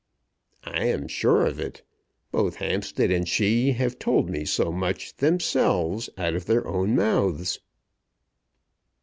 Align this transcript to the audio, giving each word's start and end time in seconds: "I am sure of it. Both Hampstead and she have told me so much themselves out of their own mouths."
"I 0.63 0.85
am 0.85 1.07
sure 1.07 1.45
of 1.45 1.59
it. 1.59 1.83
Both 2.31 2.55
Hampstead 2.55 3.11
and 3.11 3.29
she 3.29 3.73
have 3.73 3.99
told 3.99 4.31
me 4.31 4.45
so 4.45 4.71
much 4.71 5.15
themselves 5.17 6.09
out 6.17 6.33
of 6.33 6.47
their 6.47 6.65
own 6.67 6.95
mouths." 6.95 7.59